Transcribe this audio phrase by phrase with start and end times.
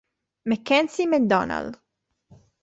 [0.49, 1.77] Mackenzie McDonald